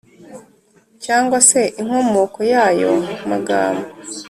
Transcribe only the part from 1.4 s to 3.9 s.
se inkomoko yayo magambo